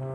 [0.00, 0.12] Ahoi,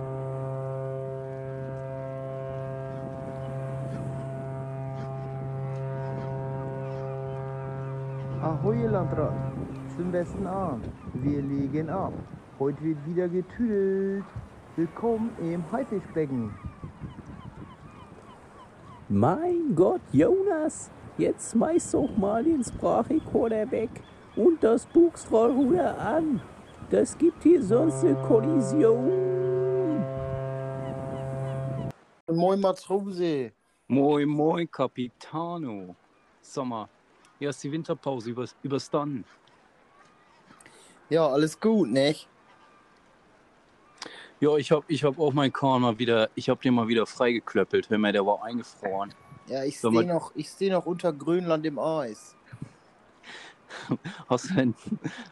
[8.88, 9.34] Landrat.
[9.98, 10.86] Zum besten Abend.
[11.16, 12.14] Wir legen ab.
[12.60, 14.24] Heute wird wieder getüdelt.
[14.78, 16.52] Willkommen im Haifischbecken.
[19.10, 23.90] Mein Gott, Jonas, jetzt schmeiß doch mal den Sprachrekorder weg
[24.38, 26.40] und das Buchstrollruder an.
[26.90, 29.33] Das gibt hier sonst eine Kollision.
[32.34, 33.52] Moin Matrose.
[33.88, 35.96] Moin, moin, Capitano.
[36.42, 36.90] Sommer,
[37.40, 39.24] hier ist die Winterpause über, überstanden.
[41.10, 42.28] Ja, alles gut, nicht?
[44.40, 47.06] Ja, ich hab, ich hab auch meinen Korn mal wieder, ich hab den mal wieder
[47.06, 47.90] freigeklöppelt.
[47.90, 49.14] Hör mal, der war eingefroren.
[49.48, 52.36] Ja, ich Sag stehe mal- noch, ich steh noch unter Grönland im Eis.
[54.30, 54.76] Hast du, denn,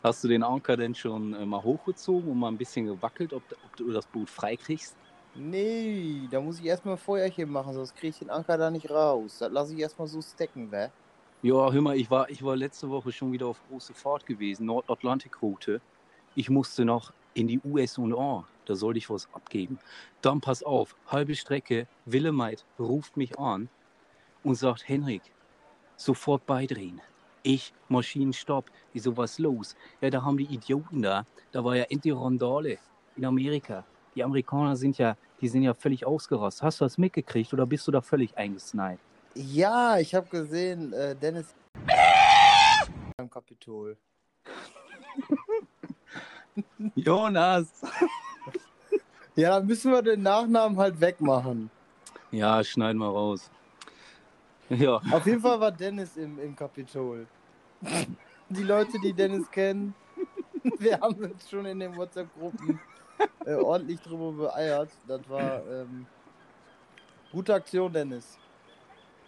[0.04, 3.44] hast du den Anker denn schon äh, mal hochgezogen und mal ein bisschen gewackelt, ob,
[3.64, 4.96] ob du das Boot freikriegst?
[5.34, 9.38] Nee, da muss ich erstmal Feuerchen machen, sonst kriege ich den Anker da nicht raus.
[9.38, 10.90] Das lasse ich erstmal so stecken, wä?
[11.44, 14.66] Ja, hör mal, ich war, ich war letzte Woche schon wieder auf große Fahrt gewesen,
[14.66, 15.82] Nordatlantikroute.
[16.36, 19.80] Ich musste noch in die USA, da sollte ich was abgeben.
[20.22, 23.70] Dann pass auf, halbe Strecke, Willemeit ruft mich an
[24.44, 25.34] und sagt, Henrik,
[25.96, 27.02] sofort beidrehen.
[27.44, 28.70] Ich, Maschinenstopp.
[28.94, 29.76] Ich so, was los?
[30.02, 32.80] Ja, da haben die Idioten da, da war ja endlich Randale
[33.16, 33.88] in Amerika.
[34.16, 36.64] Die Amerikaner sind ja, die sind ja völlig ausgerastet.
[36.64, 39.00] Hast du das mitgekriegt oder bist du da völlig eingesniped?
[39.36, 41.54] Ja, ich habe gesehen, äh, Dennis
[43.18, 43.98] am Kapitol.
[46.96, 47.68] Jonas!
[49.34, 51.72] Ja, dann müssen wir den Nachnamen halt wegmachen.
[52.32, 53.50] Ja, schneiden wir raus.
[54.70, 57.26] Ja, Auf jeden Fall war Dennis im, im Kapitol.
[58.50, 59.96] Die Leute, die Dennis kennen,
[60.80, 62.78] wir haben uns schon in den WhatsApp-Gruppen
[63.46, 64.90] äh, ordentlich drüber beeiert.
[65.08, 66.06] Das war ähm,
[67.32, 68.38] gute Aktion, Dennis.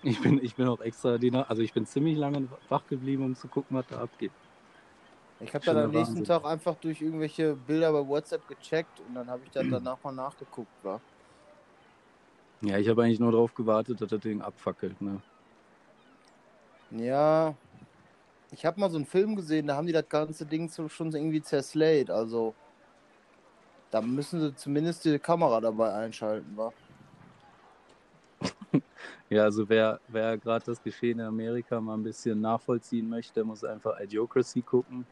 [0.04, 3.36] ich bin, ich bin auch extra, die, also ich bin ziemlich lange wach geblieben, um
[3.36, 4.32] zu gucken, was da abgeht.
[5.40, 6.26] Ich habe dann am nächsten Wahnsinn.
[6.26, 10.12] Tag einfach durch irgendwelche Bilder bei WhatsApp gecheckt und dann habe ich dann danach mal
[10.14, 10.72] nachgeguckt.
[10.84, 11.02] War.
[12.62, 15.02] Ja, ich habe eigentlich nur darauf gewartet, dass das Ding abfackelt.
[15.02, 15.22] Ne?
[16.92, 17.56] Ja,
[18.52, 21.18] ich habe mal so einen Film gesehen, da haben die das ganze Ding schon so
[21.18, 22.10] irgendwie zerslayt.
[22.10, 22.54] Also,
[23.94, 26.74] da müssen sie zumindest die Kamera dabei einschalten, wa?
[29.30, 33.64] Ja, also wer, wer gerade das Geschehen in Amerika mal ein bisschen nachvollziehen möchte, muss
[33.64, 35.06] einfach Idiocracy gucken.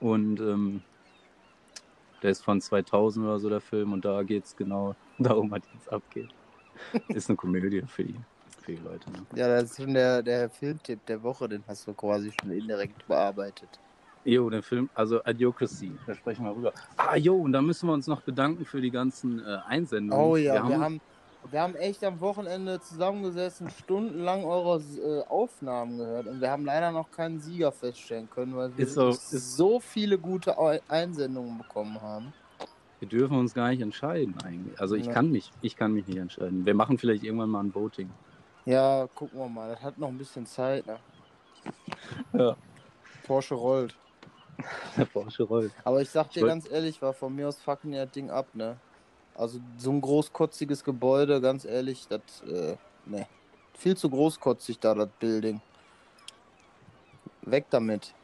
[0.00, 0.82] Und ähm,
[2.22, 5.60] der ist von 2000 oder so, der Film, und da geht es genau darum, was
[5.74, 6.30] jetzt abgeht.
[7.08, 8.16] Ist eine Komödie für die,
[8.60, 9.10] für die Leute.
[9.10, 9.24] Ne?
[9.34, 13.06] Ja, das ist schon der, der Filmtipp der Woche, den hast du quasi schon indirekt
[13.06, 13.80] bearbeitet.
[14.26, 16.72] Jo, den Film, also Idiocracy, da sprechen wir rüber.
[16.96, 20.24] Ah, jo, und da müssen wir uns noch bedanken für die ganzen äh, Einsendungen.
[20.24, 21.00] Oh ja, wir wir haben, haben,
[21.48, 26.90] wir haben echt am Wochenende zusammengesessen, stundenlang eure äh, Aufnahmen gehört und wir haben leider
[26.90, 32.32] noch keinen Sieger feststellen können, weil wir so- so, viele gute Ei- Einsendungen bekommen haben.
[32.98, 34.80] wir dürfen uns gar nicht entscheiden eigentlich.
[34.80, 35.12] Also ich Ja.
[35.12, 36.66] kann mich, ich kann mich nicht entscheiden.
[36.66, 38.10] Wir machen vielleicht irgendwann mal ein Voting.
[38.64, 40.96] Ja, gucken wir mal, das hat noch ein bisschen Zeit, ne?
[42.32, 42.56] Ja.
[43.24, 43.94] Porsche rollt.
[44.96, 45.72] Der Porsche rollt.
[45.84, 48.46] Aber ich sag dir Soll- ganz ehrlich, war von mir aus fucking das Ding ab,
[48.54, 48.76] ne?
[49.34, 53.26] Also so ein großkotziges Gebäude, ganz ehrlich, das, äh, ne.
[53.74, 55.60] Viel zu großkotzig da, das Building.
[57.42, 58.14] Weg damit.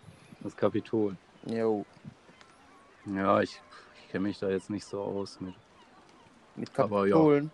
[0.41, 1.17] Das Kapitol.
[1.47, 1.85] Jo.
[3.07, 3.61] Ja, ich,
[4.01, 5.55] ich kenne mich da jetzt nicht so aus mit,
[6.57, 7.15] Mit Aber ja.
[7.15, 7.51] Kapriolen.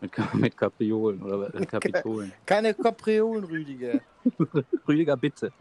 [0.00, 2.32] mit, mit Kapriolen oder äh, Kapitolen.
[2.46, 4.00] Keine Kapriolen, Rüdiger.
[4.88, 5.52] Rüdiger, bitte.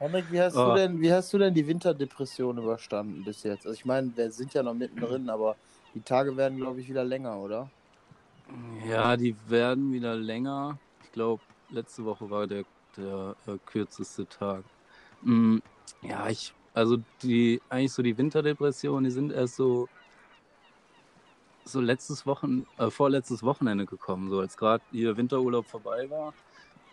[0.00, 0.64] Henrik, wie hast, Oh.
[0.64, 3.66] du denn, wie hast du denn die Winterdepression überstanden bis jetzt?
[3.66, 5.58] Also ich meine, wir sind ja noch mittendrin, aber
[5.94, 7.72] die Tage werden, glaube ich, wieder länger, oder?
[8.84, 10.80] Ja, die werden wieder länger.
[11.02, 12.64] Ich glaube, letzte Woche war der,
[12.96, 14.66] der äh, kürzeste Tag.
[15.20, 15.58] Mm,
[16.02, 19.88] ja, ich, also die, eigentlich so die Winterdepressionen, die sind erst so,
[21.64, 26.34] so letztes Wochen, äh, vorletztes Wochenende gekommen, so als gerade hier Winterurlaub vorbei war,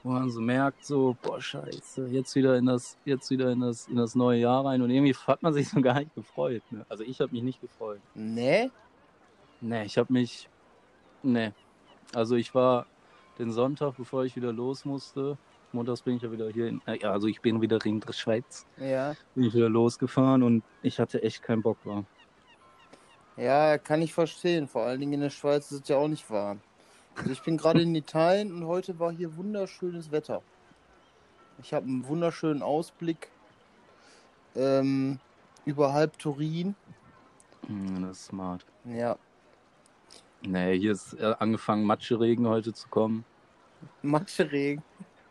[0.08, 3.88] wo man so merkt, so, boah, scheiße, jetzt wieder in das, jetzt wieder in das,
[3.88, 6.64] in das neue Jahr rein und irgendwie hat man sich so gar nicht gefreut.
[6.72, 6.86] Ne?
[6.90, 8.00] Also ich habe mich nicht gefreut.
[8.16, 8.72] Nee?
[9.60, 10.50] Nee, ich habe mich.
[11.24, 11.52] Nee.
[12.14, 12.86] Also ich war
[13.38, 15.38] den Sonntag, bevor ich wieder los musste.
[15.74, 16.82] Montags bin ich ja wieder hier in.
[16.88, 18.66] äh, Ja, also ich bin wieder in der Schweiz.
[18.78, 19.14] Ja.
[19.36, 22.06] Bin ich wieder losgefahren und ich hatte echt keinen Bock war.
[23.36, 24.68] Ja, kann ich verstehen.
[24.68, 26.62] Vor allen Dingen in der Schweiz ist es ja auch nicht warm.
[27.18, 30.42] Also ich bin gerade in Italien und heute war hier wunderschönes Wetter.
[31.62, 33.30] Ich habe einen wunderschönen Ausblick
[34.56, 35.20] ähm,
[35.66, 36.76] über halb Turin.
[37.66, 38.66] Hm, das ist smart.
[38.86, 39.18] Ja.
[40.42, 43.26] Nee, hier ist äh, angefangen, Matscheregen heute zu kommen.
[44.04, 44.84] Matschregen.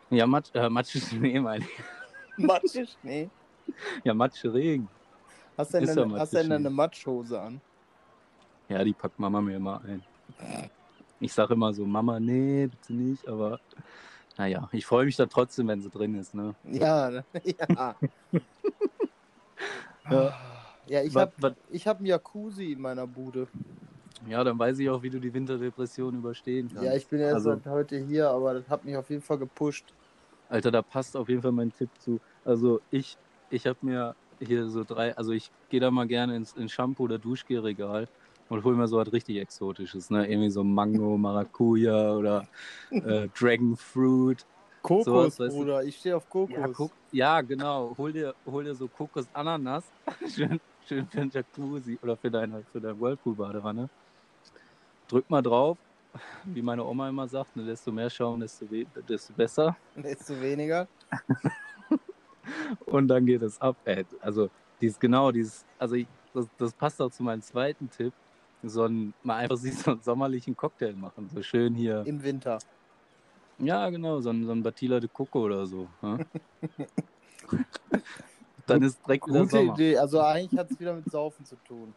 [0.09, 1.83] Ja, Matsch, äh, Matscheschnee meine ich.
[2.37, 3.29] Matschschnee.
[4.03, 4.89] Ja, Matscheregen.
[5.57, 7.61] Hast du denn, Ist ja eine, hast du denn eine Matschhose an?
[8.67, 10.03] Ja, die packt Mama mir immer ein.
[11.19, 13.59] Ich sage immer so, Mama, nee, bitte nicht, aber
[14.37, 16.53] naja, ich freue mich da trotzdem, wenn sie drin ist, ne?
[16.63, 17.23] Ja, ne?
[17.43, 17.95] ja.
[20.09, 20.33] Ja.
[20.87, 21.33] Ja, ich habe
[21.85, 23.47] hab einen Jacuzzi in meiner Bude.
[24.25, 26.83] Ja, dann weiß ich auch, wie du die Winterdepression überstehen kannst.
[26.83, 29.37] Ja, ich bin erst Also- seit heute hier, aber das hat mich auf jeden Fall
[29.37, 29.85] gepusht.
[30.49, 32.21] Alter, da passt auf jeden Fall mein Tipp zu.
[32.45, 33.17] Also ich,
[33.49, 37.03] ich habe mir hier so drei, also ich gehe da mal gerne ins, ins Shampoo-
[37.03, 38.07] oder Duschgelregal
[38.49, 40.27] und hol mir so was richtig Exotisches, ne?
[40.27, 42.47] Irgendwie so Mango, Maracuja oder
[42.91, 44.45] äh, Dragon Fruit.
[44.81, 45.57] Kokos, Sowas, weißt du?
[45.57, 45.83] Bruder.
[45.83, 46.55] Ich stehe auf Kokos.
[46.55, 47.93] Ja, guck, ja, genau.
[47.97, 49.83] Hol dir, hol dir so Kokos Ananas.
[50.27, 53.89] schön, schön für den Jacuzzi oder für deine, für deine Whirlpool-Badewanne.
[55.07, 55.77] Drück mal drauf.
[56.45, 58.65] Wie meine Oma immer sagt, ne, desto mehr Schaum, desto,
[59.07, 59.75] desto besser.
[59.95, 60.87] Desto weniger.
[62.85, 63.75] Und dann geht es ab.
[63.85, 64.05] Ey.
[64.21, 64.49] Also,
[64.79, 68.13] dies genau, dieses, also ich, das, das passt auch zu meinem zweiten Tipp.
[68.63, 71.29] So ein, mal einfach sich so einen sommerlichen Cocktail machen.
[71.33, 72.03] So schön hier.
[72.05, 72.59] Im Winter.
[73.59, 75.87] Ja, genau, so ein, so ein Batilla de Coco oder so.
[76.01, 76.17] Ja?
[78.67, 79.73] dann ist direkt wieder Gute Sommer.
[79.73, 79.97] Idee.
[79.97, 81.93] Also eigentlich hat es wieder mit Saufen zu tun.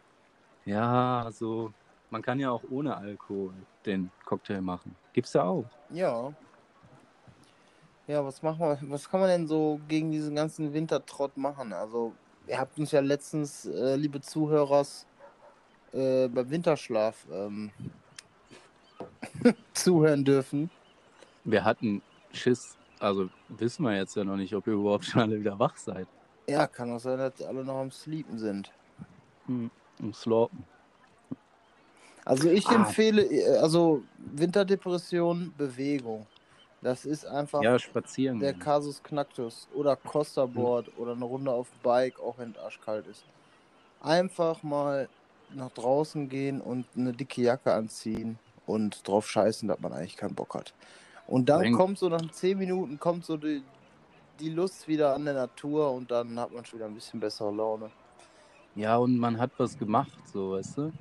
[0.65, 1.73] Ja, also
[2.09, 3.53] man kann ja auch ohne Alkohol
[3.85, 4.95] den Cocktail machen.
[5.13, 5.65] Gibt's ja auch.
[5.89, 6.33] Ja.
[8.07, 11.71] Ja, was machen wir, was kann man denn so gegen diesen ganzen Wintertrott machen?
[11.71, 12.13] Also,
[12.47, 15.05] ihr habt uns ja letztens, äh, liebe Zuhörers,
[15.93, 17.71] äh, beim Winterschlaf ähm,
[19.73, 20.69] zuhören dürfen.
[21.43, 22.01] Wir hatten
[22.33, 25.75] Schiss, also wissen wir jetzt ja noch nicht, ob ihr überhaupt schon alle wieder wach
[25.77, 26.07] seid.
[26.47, 28.71] Ja, kann auch sein, dass alle noch am Sleepen sind.
[29.47, 30.63] Hm, Im Slorpen.
[32.25, 32.75] Also ich Ah.
[32.75, 36.27] empfehle, äh, also Winterdepression, Bewegung.
[36.81, 38.39] Das ist einfach Ja, spazieren.
[38.39, 38.61] der gehen.
[38.61, 43.23] Kasus Knacktus oder Costa Board oder eine Runde auf Bike, auch wenn es arschkalt ist.
[44.01, 45.07] Einfach mal
[45.55, 50.35] nach draußen gehen und eine dicke Jacke anziehen und drauf scheißen, dass man eigentlich keinen
[50.35, 50.73] Bock hat.
[51.27, 53.63] Und dann Bring- kommt so nach 10 Minuten kommt so die,
[54.39, 57.51] die Lust wieder an der Natur und dann hat man schon wieder ein bisschen bessere
[57.51, 57.89] Laune.
[58.75, 60.91] Ja, und man hat was gemacht, so, weißt du?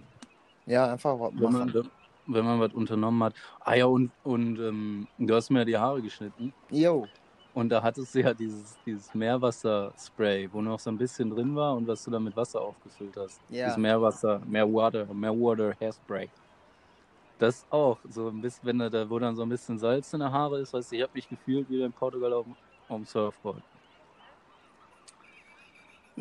[0.66, 1.90] Ja, einfach was Wenn man, machen.
[2.26, 3.34] wenn man was unternommen hat.
[3.60, 6.52] Ah ja, und, und ähm, du hast mir ja die Haare geschnitten.
[6.70, 7.06] Jo,
[7.52, 11.76] Und da hattest du ja dieses, dieses Meerwasserspray, wo noch so ein bisschen drin war
[11.76, 13.40] und was du dann mit Wasser aufgefüllt hast.
[13.48, 13.66] Ja.
[13.68, 16.30] Das Meerwasser, Meerwater, Meerwater Hairspray.
[17.38, 20.30] Das auch, so ein bisschen, wenn da, wo dann so ein bisschen Salz in der
[20.30, 22.56] Haare ist, weißt du, ich habe mich gefühlt wie in Portugal auf, dem-
[22.88, 23.62] auf dem Surfboard.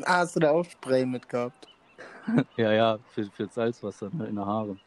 [0.03, 1.67] Ah, hast du da auch Spray mit gehabt?
[2.57, 4.77] Ja, ja, für, für Salzwasser ne, in der Haare.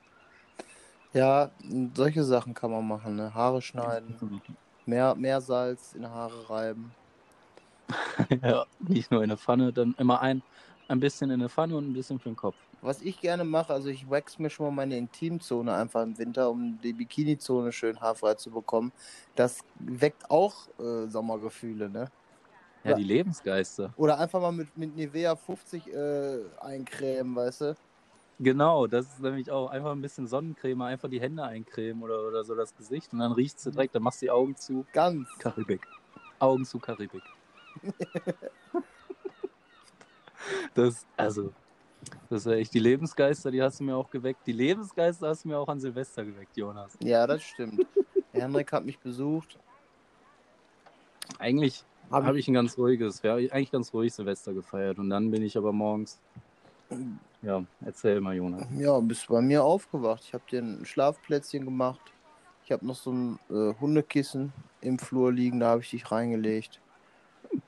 [1.12, 1.50] Ja,
[1.94, 3.34] solche Sachen kann man machen, ne?
[3.34, 4.16] Haare schneiden,
[4.86, 6.96] mehr, mehr Salz in Haare reiben.
[8.42, 10.42] ja, nicht nur in der Pfanne, dann immer ein,
[10.88, 12.56] ein bisschen in der Pfanne und ein bisschen für den Kopf.
[12.80, 16.50] Was ich gerne mache, also ich wax mir schon mal meine Intimzone einfach im Winter,
[16.50, 18.92] um die Bikinizone schön haarfrei zu bekommen.
[19.36, 22.10] Das weckt auch äh, Sommergefühle, ne?
[22.84, 22.94] Ja, Ja.
[22.94, 23.94] die Lebensgeister.
[23.96, 27.76] Oder einfach mal mit, mit Nivea 50 äh, eincremen, weißt du?
[28.38, 32.44] Genau, das ist nämlich auch einfach ein bisschen Sonnencreme, einfach die Hände eincremen oder, oder
[32.44, 34.84] so das Gesicht und dann riechst du direkt, dann machst du die Augen zu.
[34.92, 35.28] Ganz.
[35.38, 35.86] Karibik.
[36.38, 37.22] Augen zu Karibik.
[40.74, 41.52] das, also,
[42.28, 44.40] das war echt die Lebensgeister, die hast du mir auch geweckt.
[44.46, 46.98] Die Lebensgeister hast du mir auch an Silvester geweckt, Jonas.
[47.00, 47.86] Ja, das stimmt.
[48.32, 49.58] Der Henrik hat mich besucht.
[51.38, 55.30] Eigentlich Hab habe ich ein ganz ruhiges, ja, eigentlich ganz ruhig Silvester gefeiert und dann
[55.30, 56.18] bin ich aber morgens,
[57.42, 58.66] ja, erzähl mal, Jonas.
[58.76, 60.22] Ja, bist bei mir aufgewacht.
[60.24, 62.00] Ich habe dir ein Schlafplätzchen gemacht.
[62.64, 66.80] Ich habe noch so ein äh, Hundekissen im Flur liegen, da habe ich dich reingelegt.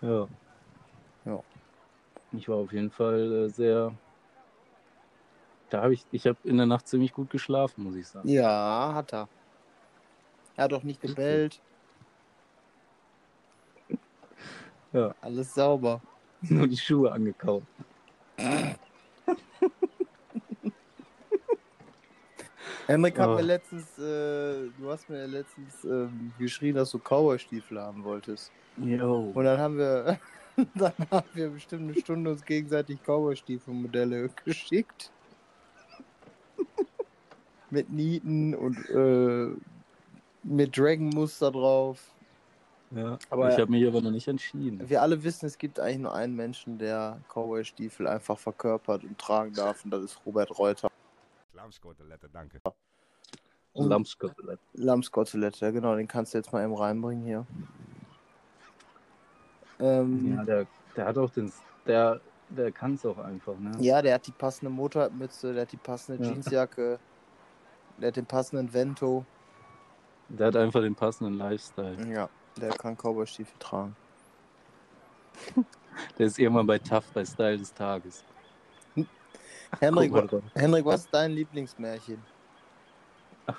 [0.00, 0.28] Ja.
[1.24, 1.42] Ja.
[2.30, 3.92] Ich war auf jeden Fall äh, sehr.
[5.70, 8.28] Da habe ich, ich habe in der Nacht ziemlich gut geschlafen, muss ich sagen.
[8.28, 9.28] Ja, hat er.
[10.54, 11.60] Er hat doch nicht gebellt.
[14.92, 15.14] Ja.
[15.20, 16.00] Alles sauber.
[16.40, 17.66] Nur die Schuhe angekauft.
[22.88, 23.34] Henrik hat Oh.
[23.36, 28.50] mir letztens, äh, du hast mir letztens ähm, geschrien, dass du Cowboy-Stiefel haben wolltest.
[28.78, 29.30] Jo.
[29.34, 30.18] Und dann haben wir,
[30.74, 35.10] dann haben wir bestimmt eine Stunde uns gegenseitig Cowboy-Stiefel-Modelle geschickt.
[37.70, 39.54] mit Nieten und äh,
[40.44, 42.00] mit Dragon-Muster drauf.
[42.90, 44.88] Ja, Aber- ich habe mich aber noch nicht entschieden.
[44.88, 49.52] Wir alle wissen, es gibt eigentlich nur einen Menschen, der Cowboy-Stiefel einfach verkörpert und tragen
[49.52, 50.90] darf, und das ist Robert Reuter.
[51.58, 52.60] Lammskotelette, danke.
[53.72, 54.60] Und- Lammskotelett.
[54.74, 57.46] Lamskotelett, ja genau, den kannst du jetzt mal eben reinbringen hier.
[59.80, 61.52] Ähm, Ja, der, der hat auch den,
[61.86, 63.72] der, der kann es auch einfach, ne?
[63.80, 66.30] Ja, der hat die passende Motorradmütze, der hat die passende Ja.
[66.30, 66.98] Jeansjacke,
[67.98, 69.24] der hat den passenden Vento.
[70.28, 71.96] Der hat einfach den passenden Lifestyle.
[72.12, 73.96] Ja, der kann Cowboy-Stiefel tragen.
[76.16, 78.24] Der ist irgendwann bei Tough bei Style des Tages.
[79.80, 80.42] Henrik, Guck mal drauf.
[80.54, 82.18] Henrik, was ist dein Lieblingsmärchen?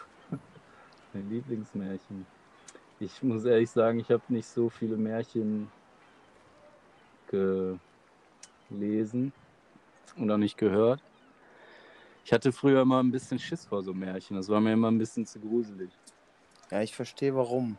[1.13, 2.25] Mein Lieblingsmärchen.
[2.99, 5.69] Ich muss ehrlich sagen, ich habe nicht so viele Märchen
[7.29, 9.31] gelesen
[10.17, 11.01] und auch nicht gehört.
[12.25, 14.35] Ich hatte früher immer ein bisschen Schiss vor so Märchen.
[14.35, 15.89] Das war mir immer ein bisschen zu gruselig.
[16.71, 17.77] Ja, ich verstehe warum.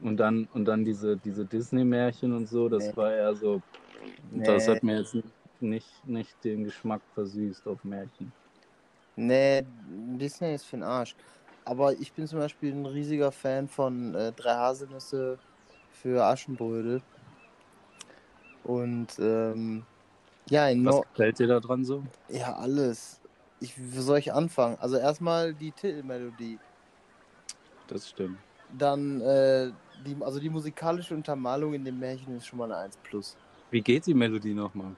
[0.00, 2.96] Und dann, und dann diese, diese Disney-Märchen und so, das Nee.
[2.96, 3.60] war eher so.
[4.30, 4.44] Nee.
[4.44, 5.16] Das hat mir jetzt
[5.62, 8.32] nicht, nicht den Geschmack versüßt auf Märchen.
[9.16, 11.14] Nee, Disney ist für den Arsch.
[11.64, 15.38] Aber ich bin zum Beispiel ein riesiger Fan von äh, Drei Haselnüsse
[15.92, 17.02] für Aschenbrödel.
[18.64, 19.84] Und ähm,
[20.48, 22.02] ja, in Was no gefällt dir da dran so?
[22.28, 23.20] ja, alles.
[23.60, 24.76] Ich, wie soll ich anfangen?
[24.80, 26.58] Also erstmal die Titelmelodie.
[27.86, 28.38] Das stimmt.
[28.76, 29.70] Dann, äh,
[30.04, 33.36] die, also die musikalische Untermalung in dem Märchen ist schon mal eine 1 plus.
[33.70, 34.96] Wie geht die Melodie nochmal?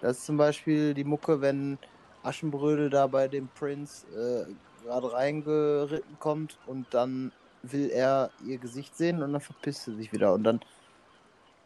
[0.00, 1.78] Das ist zum Beispiel die Mucke, wenn
[2.22, 4.44] Aschenbrödel da bei dem Prinz äh,
[4.84, 10.12] gerade reingeritten kommt und dann will er ihr Gesicht sehen und dann verpisst sie sich
[10.12, 10.60] wieder und dann,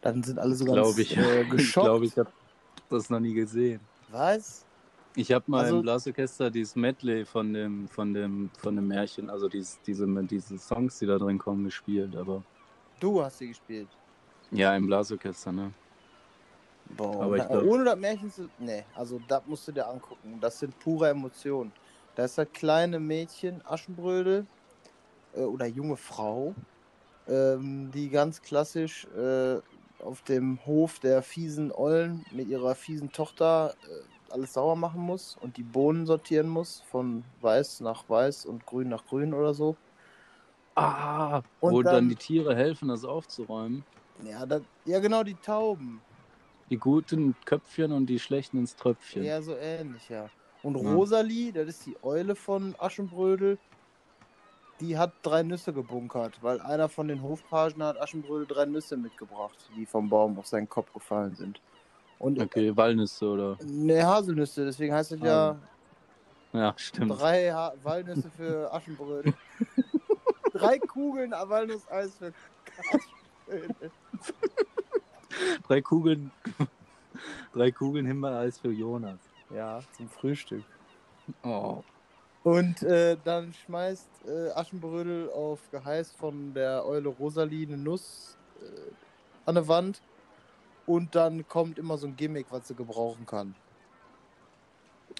[0.01, 1.15] dann sind alle so ganz ich.
[1.17, 1.85] äh, ich geschockt.
[1.85, 2.29] glaube, ich habe
[2.89, 3.79] das noch nie gesehen.
[4.11, 4.65] Was?
[5.15, 9.29] Ich habe mal Also- im Blasorchester dieses Medley von dem, von dem, von dem Märchen,
[9.29, 12.43] also dies, diese, diese Songs, die da drin kommen, gespielt, aber
[12.99, 13.87] Du hast sie gespielt.
[14.51, 15.71] ja, im Blasorchester, ne?
[16.85, 18.49] Boah, Aber ich glaub- ohne das Märchen zu.
[18.57, 20.39] Nee, also das musst du dir angucken.
[20.39, 21.73] Das sind pure Emotionen.
[22.15, 24.47] Da ist das kleine Mädchen, Aschenbrödel,
[25.33, 26.55] äh, oder junge Frau,
[27.27, 29.59] ähm, die ganz klassisch äh,
[29.99, 35.35] auf dem Hof der fiesen Ollen mit ihrer fiesen Tochter äh, alles sauer machen muss
[35.37, 39.77] und die Bohnen sortieren muss, von weiß nach weiß und grün nach grün oder so.
[40.75, 43.85] Ah, Und wo dann, dann- die Tiere helfen, das aufzuräumen.
[44.23, 46.01] Ja, das, ja genau, die Tauben.
[46.69, 49.23] Die guten Köpfchen und die schlechten ins Tröpfchen.
[49.23, 50.29] Ja, so ähnlich, ja.
[50.63, 50.81] Und Ja.
[50.95, 53.59] Rosalie, das ist die Eule von Aschenbrödel,
[54.81, 59.69] die hat drei Nüsse gebunkert, weil einer von den Hofpagen hat Aschenbrödel drei Nüsse mitgebracht,
[59.75, 61.61] die vom Baum auf seinen Kopf gefallen sind.
[62.17, 63.59] Und Okay, Walnüsse oder.
[63.59, 65.57] ne Haselnüsse, deswegen heißt es ja
[66.53, 67.19] Ja, stimmt.
[67.19, 69.35] drei ha Walnüsse für Aschenbrödel.
[70.51, 72.33] drei Kugeln Walnusseis für
[72.87, 73.91] Aschenbrödel.
[75.67, 76.31] Drei Kugeln.
[77.53, 79.19] Drei Kugeln Himbeereis für Jonas.
[79.53, 80.63] Ja, zum Frühstück.
[81.43, 81.83] Oh.
[82.43, 88.91] Und äh, dann schmeißt äh, Aschenbrödel auf Geheiß von der Eule Rosalie eine Nuss äh,
[89.45, 90.01] an der Wand.
[90.85, 93.55] Und dann kommt immer so ein Gimmick, was sie gebrauchen kann.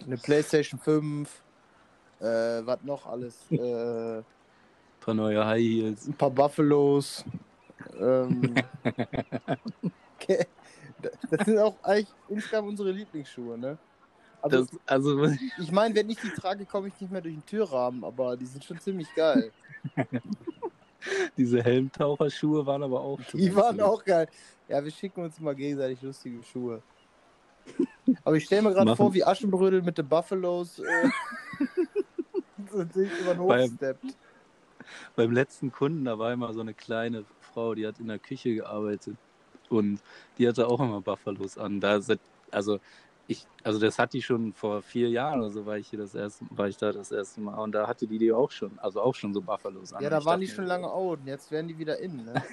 [0.05, 1.41] Eine Playstation 5,
[2.19, 4.25] äh, was noch alles, äh, Ein
[4.99, 6.07] paar neue High Heels.
[6.07, 7.25] ein paar Buffalos.
[7.99, 8.53] Ähm,
[10.29, 10.45] okay.
[11.29, 13.77] Das sind auch eigentlich insgesamt unsere Lieblingsschuhe, ne?
[14.41, 15.25] Aber Das, also,
[15.59, 18.45] Ich meine, wenn ich die trage, komme ich nicht mehr durch den Türrahmen, aber die
[18.45, 19.51] sind schon ziemlich geil.
[21.37, 23.19] diese Helmtaucherschuhe waren aber auch.
[23.33, 24.27] Die waren auch geil.
[24.67, 26.81] Ja, wir schicken uns mal gegenseitig lustige Schuhe.
[28.23, 31.09] Aber ich stelle mir gerade vor, wie Aschenbrödel mit den Buffalos äh,
[32.93, 34.05] sich über den Hof Beim- steppt.
[35.15, 38.53] Beim letzten Kunden, da war immer so eine kleine Frau, die hat in der Küche
[38.53, 39.17] gearbeitet.
[39.69, 40.01] Und
[40.37, 41.79] die hatte auch immer Buffalos an.
[41.79, 42.19] Da seit-
[42.51, 42.79] also
[43.27, 46.13] ich, also das hatte ich schon vor vier Jahren oder so, war ich hier das
[46.13, 47.55] erste, war ich da das erste Mal.
[47.61, 50.03] Und da hatte die die auch schon, also auch schon so Buffalos an.
[50.03, 52.43] Ja, da ich waren die schon lange out und jetzt werden die wieder in, ne?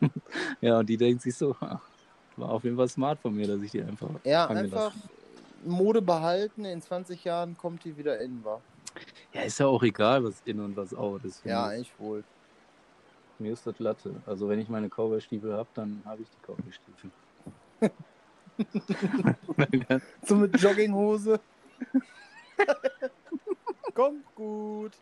[0.60, 1.54] Ja, und die denkt sich so,
[2.36, 4.08] war auf jeden Fall smart von mir, dass ich die einfach.
[4.24, 4.94] Ja, einfach
[5.64, 8.62] Mode behalten, in 20 Jahren kommt die wieder in, wa?
[9.32, 11.44] Ja, ist ja auch egal, was in und was out ist.
[11.44, 12.24] Ja, eigentlich wohl.
[13.40, 14.14] Mir ist das Latte.
[14.26, 17.10] Also wenn ich meine Cowboy-Stiefel habe, dann habe ich die Cowboy-Stiefel.
[20.26, 21.40] So mit Jogginghose.
[23.94, 24.92] Kommt gut.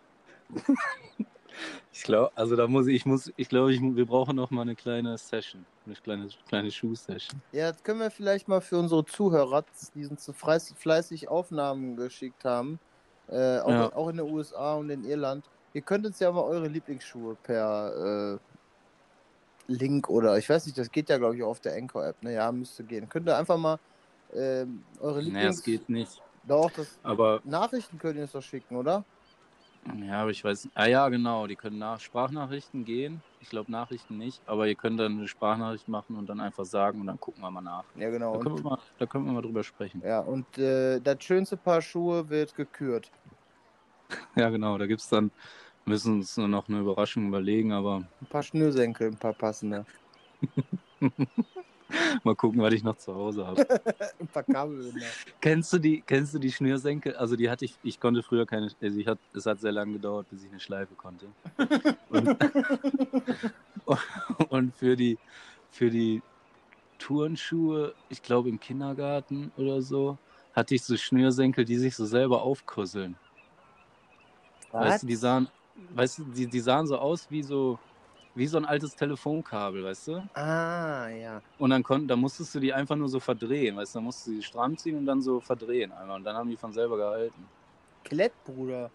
[1.92, 4.62] Ich glaube, also da muss ich, ich muss, ich glaube, ich, wir brauchen noch mal
[4.62, 7.42] eine kleine Session, eine kleine, kleine Schuh-Session.
[7.50, 9.64] Ja, das können wir vielleicht mal für unsere Zuhörer,
[9.96, 12.78] die uns so fleiß- fleißig Aufnahmen geschickt haben,
[13.26, 13.92] äh, auch, Ja.
[13.92, 15.44] auch in den USA und in Irland.
[15.74, 20.90] Ihr könnt uns ja mal eure Lieblingsschuhe per äh, Link oder ich weiß nicht, das
[20.90, 22.22] geht ja glaube ich auch auf der Anchor-App.
[22.22, 23.08] Ne, ja, müsste gehen.
[23.08, 23.78] Könnt ihr einfach mal
[24.34, 25.56] ähm, eure Nee, Lieblings...
[25.56, 26.22] es geht nicht.
[26.44, 29.04] Doch, das Aber, Nachrichten könnt ihr uns doch schicken, oder?
[30.02, 33.22] ja, aber ich weiß, ah ja, genau, die können nach Sprachnachrichten gehen.
[33.40, 37.00] Ich glaube Nachrichten nicht, aber ihr könnt dann eine Sprachnachricht machen und dann einfach sagen
[37.00, 37.84] und dann gucken wir mal nach.
[37.96, 38.34] Ja, genau.
[38.34, 40.02] Da können wir mal, da können wir mal drüber sprechen.
[40.04, 43.10] ja, und äh, das schönste Paar Schuhe wird gekürt.
[44.36, 45.30] Ja, genau, da gibt's dann,
[45.84, 49.84] müssen uns nur noch eine Überraschung überlegen, aber Ein paar Schnürsenkel, ein paar passende.
[52.24, 53.66] mal gucken, was ich noch zu Hause habe.
[54.20, 55.06] Ein paar Kabelbinder.
[55.40, 57.16] Kennst du die, kennst du die Schnürsenkel?
[57.16, 59.94] Also die hatte ich, ich konnte früher keine, also ich hat, es hat sehr lange
[59.94, 61.26] gedauert, bis ich eine Schleife konnte.
[62.10, 62.36] Und,
[64.50, 65.18] und für die,
[65.70, 66.22] für die
[66.98, 70.18] Turnschuhe, ich glaube im Kindergarten oder so,
[70.52, 73.16] hatte ich so Schnürsenkel, die sich so selber aufkusseln.
[74.76, 77.80] Weißt du, die sahen, weißt du, die, die sahen so aus wie so,
[78.34, 80.28] wie so ein altes Telefonkabel, weißt du?
[80.34, 81.42] Ah, ja.
[81.56, 84.26] Und dann, kon, dann musstest du die einfach nur so verdrehen, weißt du, dann musstest
[84.28, 86.16] du die stramm ziehen und dann so verdrehen einmal.
[86.16, 87.52] Und dann haben die von selber gehalten.
[88.02, 88.90] Klettbruder.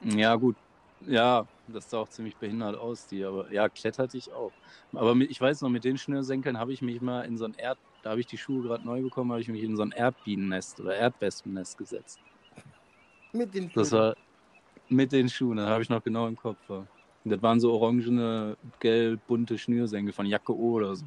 [0.00, 0.58] Ja, gut.
[1.00, 4.58] Ja, das sah auch ziemlich behindert aus, die, aber ja, Klett hatte ich auch.
[4.92, 7.54] Aber mit, ich weiß noch, mit den Schnürsenkeln habe ich mich mal in so ein
[7.54, 9.92] Erd, da habe ich die Schuhe gerade neu bekommen, habe ich mich in so ein
[9.92, 12.20] Erdbienennest oder Erdwespennest gesetzt.
[13.30, 13.92] Mit den Das Schuhen.
[13.92, 14.16] war
[14.88, 16.58] mit den Schuhen, das habe ich noch genau im Kopf.
[16.68, 16.84] Ja.
[17.24, 21.04] Das waren so orangene, gelb, bunte Schnürsenkel von Jacke O oder so.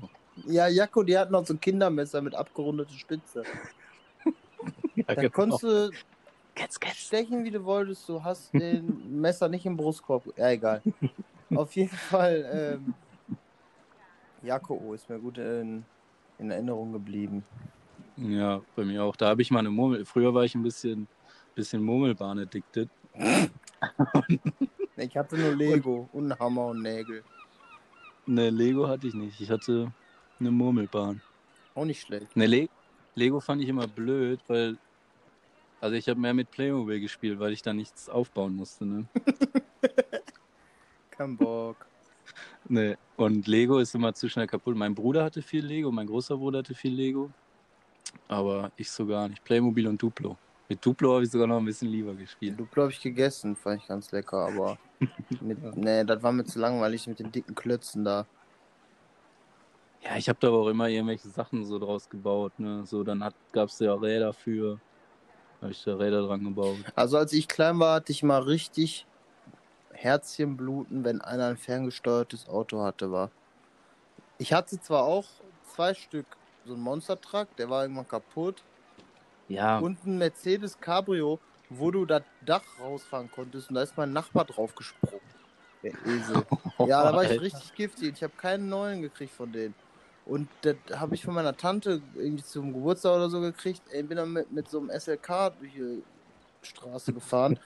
[0.48, 3.44] Ja, Jakko, die hatten noch so ein Kindermesser mit abgerundeter Spitze.
[4.96, 5.30] Ja, Da genau.
[5.30, 5.92] konntest du
[6.56, 6.98] Ketz, ketz.
[6.98, 8.08] stechen, wie du wolltest.
[8.10, 10.24] Du hast den Messer nicht im Brustkorb.
[10.38, 10.82] Ja, egal.
[11.56, 12.94] Auf jeden Fall, ähm,
[14.44, 15.84] Jakko O ist mir gut in,
[16.38, 17.44] in Erinnerung geblieben.
[18.18, 19.16] Ja, bei mir auch.
[19.16, 20.06] Da habe ich mal eine Murmel.
[20.06, 21.08] Früher war ich ein bisschen,
[21.56, 22.90] bisschen Murmelbahn addicted.
[24.98, 27.24] Ich hatte nur Lego und Hammer und Nägel.
[28.26, 29.40] Ne, Lego hatte ich nicht.
[29.40, 29.92] Ich hatte
[30.40, 31.22] eine Murmelbahn.
[31.74, 32.36] Auch nicht schlecht.
[32.36, 32.70] Ne, Le
[33.16, 34.78] Lego fand ich immer blöd, weil.
[35.82, 39.06] Also ich habe mehr mit Playmobil gespielt, weil ich da nichts aufbauen musste, ne?
[41.12, 41.88] Kein Bock.
[42.68, 42.98] ne.
[43.16, 44.76] Und Lego ist immer zu schnell kaputt.
[44.76, 47.32] Mein Bruder hatte viel Lego, mein großer Bruder hatte viel Lego.
[48.28, 49.44] Aber ich so gar nicht.
[49.46, 50.38] Playmobil und Duplo.
[50.70, 52.60] Mit Duplo habe ich sogar noch ein bisschen lieber gespielt.
[52.60, 54.78] Du glaube ich gegessen, fand ich ganz lecker, aber
[55.42, 58.28] mit, nee, das war mir zu langweilig mit den dicken Klötzen da.
[60.02, 62.86] Ja, ich habe da aber auch immer irgendwelche Sachen so draus gebaut, ne?
[62.86, 64.80] So, dann gab es ja Räder für.
[65.62, 66.78] Habe ich da Räder dran gebaut.
[66.96, 69.06] Also als ich klein war, hatte ich mal richtig
[69.92, 73.32] Herzchenbluten, wenn einer ein ferngesteuertes Auto hatte, war.
[74.38, 75.26] Ich hatte zwar auch
[75.76, 76.28] zwei Stück,
[76.66, 78.64] so ein Monster Truck, der war irgendwann kaputt,
[79.50, 84.14] Ja, und ein Mercedes Cabrio, wo du das Dach rausfahren konntest und da ist mein
[84.14, 85.20] Nachbar drauf gesprungen.
[85.84, 86.46] Der Esel.
[86.80, 87.42] Ja, da war ich Alter.
[87.42, 88.14] richtig giftig.
[88.16, 89.74] Ich habe keinen neuen gekriegt von denen.
[90.26, 93.82] Und das habe ich von meiner Tante irgendwie zum Geburtstag oder so gekriegt.
[93.92, 96.04] Ey, bin dann mit, mit so einem SLK durch die
[96.62, 97.60] Straße gefahren.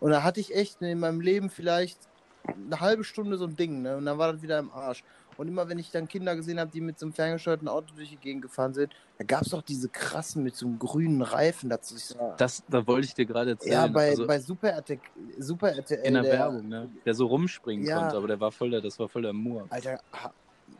[0.00, 1.98] Und da hatte ich echt in meinem Leben vielleicht
[2.44, 3.96] eine halbe Stunde so ein Ding, ne?
[3.96, 5.02] Und dann war das wieder im Arsch.
[5.38, 8.10] Und immer wenn ich dann Kinder gesehen habe, die mit so einem ferngesteuerten Auto durch
[8.10, 11.70] die Gegend gefahren sind, da gab es auch diese krassen mit so einem grünen Reifen
[11.70, 11.94] dazu.
[12.36, 13.72] Das, da wollte ich dir gerade erzählen.
[13.72, 14.98] ja, bei, also bei Super RTL,
[15.38, 16.88] Super RTL in der, der- Werbung, ne?
[17.06, 18.00] Der so rumspringen Ja.
[18.00, 19.66] konnte, aber der war voll der, das war voll der Moor.
[19.70, 20.00] Alter,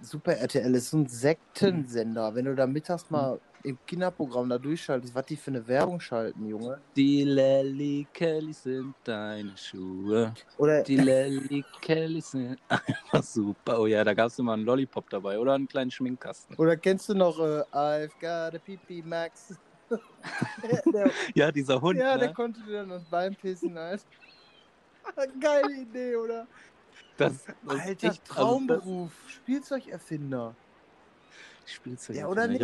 [0.02, 2.34] Super RTL ist so ein Sektensender.
[2.34, 6.46] Wenn du da mittags mal im Kinderprogramm da durchschaltest, was die für eine Werbung schalten,
[6.46, 6.80] Junge.
[6.96, 10.32] Die Lelly Kellys sind deine Schuhe.
[10.56, 13.80] Oder Die Lelly Kellys sind einfach super.
[13.80, 16.56] Oh ja, da gab es immer einen Lollipop dabei oder einen kleinen Schminkkasten.
[16.56, 19.54] Oder kennst du noch äh, I've got a Pipi Max?
[20.92, 22.34] der, Ja, dieser Hund, ja, der ne?
[22.34, 24.04] konnte dir dann das Bein pissen, Alter.
[25.40, 26.46] Geile Idee, oder?
[27.16, 29.12] Das, das Alter, echt- also das- Traumberuf.
[29.28, 30.54] Spielzeugerfinder.
[31.64, 32.16] Spielzeug.
[32.16, 32.62] Ja, oder nicht?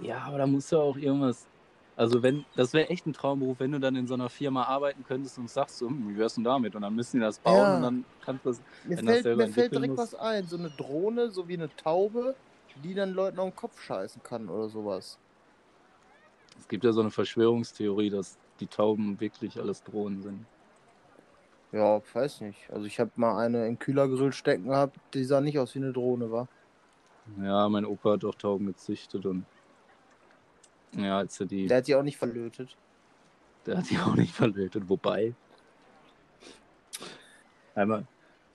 [0.00, 1.48] Ja, aber da muss ja auch irgendwas.
[1.96, 5.04] Also wenn, das wäre echt ein Traumberuf, wenn du dann in so einer Firma arbeiten
[5.04, 6.74] könntest und sagst so, hm, wie wär's denn damit?
[6.74, 7.74] Und dann müssen die das bauen Ja.
[7.74, 8.62] und dann kannst du das.
[8.82, 9.98] Mir Wenn das fällt, selber mir fällt direkt muss.
[9.98, 10.46] was ein.
[10.46, 12.38] So eine Drohne, so wie eine Taube,
[12.76, 15.20] die dann Leuten auf den Kopf scheißen kann oder sowas.
[16.58, 20.48] Es gibt ja so eine Verschwörungstheorie, dass die Tauben wirklich alles Drohnen sind.
[21.72, 22.70] Ja, weiß nicht.
[22.70, 25.92] Also ich habe mal eine im Kühlergrill stecken gehabt, die sah nicht aus wie eine
[25.92, 26.48] Drohne, war.
[27.38, 29.46] Ja, mein Opa hat auch Tauben gezüchtet und
[30.96, 32.76] ja, als er die, Der hat die auch nicht verlötet.
[33.66, 34.88] der hat die auch nicht verlötet.
[34.88, 35.34] Wobei,
[37.74, 38.06] Einmal,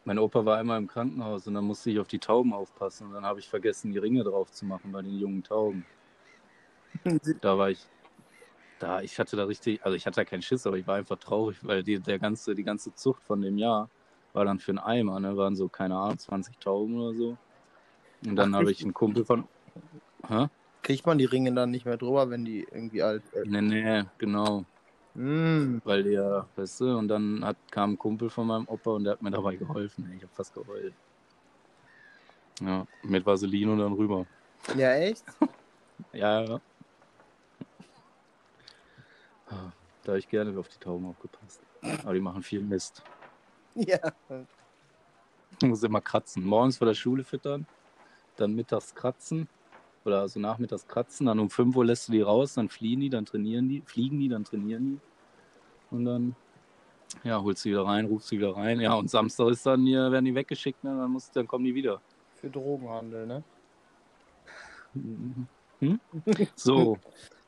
[0.06, 3.14] mein Opa war einmal im Krankenhaus und dann musste ich auf die Tauben aufpassen und
[3.14, 5.86] dann habe ich vergessen, die Ringe drauf zu machen bei den jungen Tauben.
[7.42, 7.86] Da war ich,
[8.80, 11.18] da, ich hatte da richtig, also ich hatte da keinen Schiss, aber ich war einfach
[11.18, 13.90] traurig, weil die, der ganze, die ganze Zucht von dem Jahr
[14.34, 15.36] war dann für einen Eimer, ne?
[15.38, 17.38] Waren so, keine Ahnung, 20 Tauben oder so.
[18.26, 19.48] Und dann habe ich einen Kumpel von.
[20.28, 20.48] Hä?
[20.82, 23.24] Kriegt man die Ringe dann nicht mehr drüber, wenn die irgendwie alt.
[23.34, 24.66] Äh, Nee, nee, genau.
[25.14, 25.80] mm.
[25.84, 29.14] Weil ja, weißt du, und dann hat, kam ein Kumpel von meinem Opa und der
[29.14, 30.12] hat mir dabei geholfen.
[30.16, 30.94] Ich habe fast geheult.
[32.62, 34.26] Ja, mit Vaseline und dann rüber.
[34.76, 35.24] Ja, echt?
[36.14, 36.62] Ja, ja.
[39.50, 39.72] Ah,
[40.04, 41.62] Da habe ich gerne auf die Tauben aufgepasst.
[42.04, 43.04] Aber die machen viel Mist.
[43.76, 44.00] ja.
[45.62, 46.44] Ich muss immer kratzen.
[46.46, 47.66] Morgens vor der Schule füttern,
[48.38, 49.50] dann mittags kratzen
[50.10, 53.10] oder also nachmittags kratzen, dann um 5 Uhr lässt du die raus, dann fliehen die,
[53.10, 55.96] dann trainieren die, fliegen die, dann trainieren die.
[55.96, 56.36] Und dann
[57.24, 58.80] ja, holst du wieder rein, rufst sie wieder rein.
[58.80, 60.92] Ja, und Samstag ist dann hier, werden die weggeschickt, ne?
[60.92, 62.02] dann, muss, dann kommen die wieder.
[62.36, 63.44] Für Drogenhandel, ne?
[65.82, 65.98] Hm?
[66.58, 66.98] So,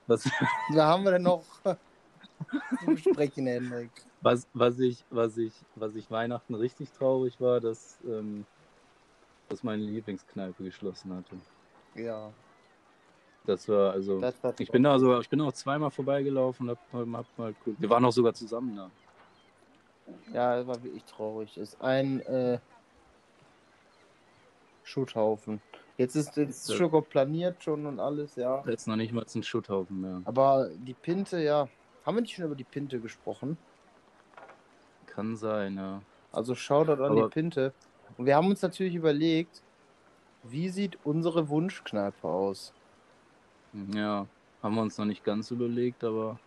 [0.08, 0.24] was,
[0.74, 3.92] Da haben wir denn noch zu besprechen, Hendrik.
[4.22, 8.46] was, was, ich, was, ich, was ich Weihnachten richtig traurig war, dass, ähm,
[9.50, 11.36] dass meine Lieblingskneipe geschlossen hatte.
[11.96, 12.32] Ja,
[13.46, 14.20] Das war also.
[14.20, 17.56] das war Ich bin da so, ich bin auch zweimal vorbeigelaufen und hab, hab mal,
[17.66, 18.90] wir waren auch sogar zusammen da.
[20.34, 21.54] Ja, das war wirklich traurig.
[21.56, 22.60] Das ist ein äh,
[24.84, 25.62] Schutthaufen.
[25.98, 26.76] Jetzt ist jetzt Ja.
[26.76, 28.62] schon planiert schon und alles, ja.
[28.62, 30.22] Ist noch nicht mal ein Schutthaufen mehr.
[30.26, 31.68] Aber die Pinte, ja.
[32.06, 33.58] Haben wir nicht schon über die Pinte gesprochen?
[35.06, 36.02] Kann sein, ja.
[36.32, 37.74] Also Shoutout an Aber- die Pinte.
[38.18, 39.62] Und wir haben uns natürlich überlegt,
[40.44, 42.74] wie sieht unsere Wunschkneipe aus?
[43.94, 44.28] Ja,
[44.62, 46.40] haben wir uns noch nicht ganz überlegt, aber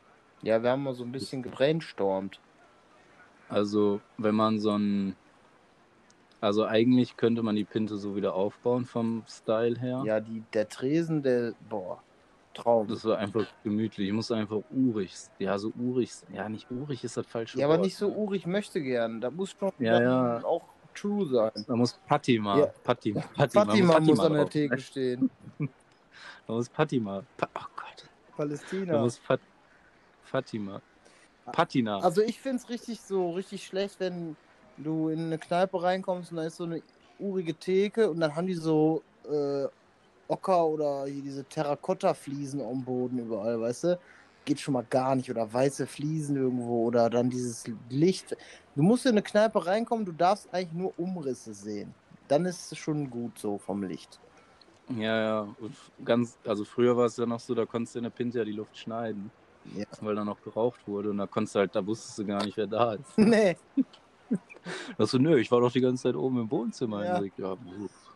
[0.43, 2.39] Ja, wir haben mal so ein bisschen gebrainstormt.
[3.49, 5.17] also wenn man so ein.
[6.41, 10.03] Also eigentlich könnte man die Pinte so wieder aufbauen vom Style her.
[10.05, 12.03] Ja, die, der Tresen, der, boah,
[12.53, 12.87] Traum.
[12.87, 14.09] Das war einfach gemütlich.
[14.09, 15.15] Ich muss einfach urig.
[15.39, 16.11] Ja, so urig.
[16.33, 17.85] Ja, nicht urig ist das falsche Ja, aber Wort.
[17.87, 19.23] nicht so urig möchte gern.
[19.23, 20.45] Da muss schon Ja, ja.
[20.45, 21.51] auch true sein.
[21.67, 22.59] Da muss Patima.
[22.59, 22.67] Ja.
[22.85, 24.49] Patti, Patti, Fatima muss an der.
[24.49, 25.31] Theke stehen.
[26.47, 27.23] Da muss Patima.
[27.37, 28.05] Pa oh Gott.
[28.05, 28.99] Da Palästina.
[28.99, 29.41] muss Fat
[30.23, 30.81] Fatima.
[31.53, 31.99] Patina.
[32.01, 34.37] Also ich finde es richtig so richtig schlecht, wenn
[34.79, 36.83] du in eine Kneipe reinkommst und da ist so eine
[37.19, 39.67] urige Theke und dann haben die so äh,
[40.29, 43.99] Ocker oder hier diese Terrakotta-Fliesen am Boden überall, weißt du?
[44.45, 45.31] Geht schon mal gar nicht.
[45.31, 48.37] Oder weiße Fliesen irgendwo oder dann dieses Licht.
[48.75, 51.95] Du musst in eine Kneipe reinkommen, du darfst eigentlich nur Umrisse sehen.
[52.29, 54.19] Dann ist es schon gut so vom Licht.
[54.89, 55.41] Ja, ja.
[55.61, 58.39] Und ganz, also früher war es ja noch so, da konntest du in der Pinte
[58.39, 59.31] ja die Luft schneiden,
[59.75, 59.87] Ja.
[60.01, 62.57] weil da noch geraucht wurde und da konntest du halt, da wusstest du gar nicht,
[62.57, 63.07] wer da ist.
[63.19, 63.57] nee.
[64.97, 67.05] Da so, nö, ich war doch die ganze Zeit oben im Wohnzimmer.
[67.05, 67.21] Ja.
[67.21, 67.57] Ja, ja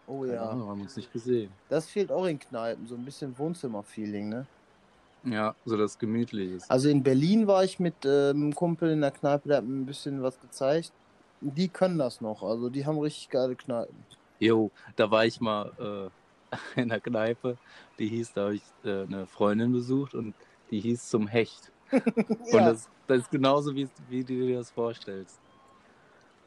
[0.06, 0.48] Oh ja.
[0.48, 1.50] Ahnung, haben uns nicht gesehen.
[1.68, 4.46] Das fehlt auch in Kneipen, so ein bisschen Wohnzimmer-Feeling, ne?
[5.24, 6.70] Ja, so das gemütlich ist.
[6.70, 9.74] Also in Berlin war ich mit ähm, einem Kumpel in der Kneipe, der hat mir
[9.76, 10.92] ein bisschen was gezeigt.
[11.40, 13.94] Die können das noch, also die haben richtig geile Kneipen.
[14.40, 16.10] Jo, da war ich mal äh,
[16.76, 17.56] in der Kneipe,
[17.98, 20.34] die hieß, da habe ich äh, eine Freundin besucht und
[20.70, 21.72] die hieß zum Hecht.
[21.90, 25.40] Und Ja, das, das ist genauso, wie, wie du dir das vorstellst.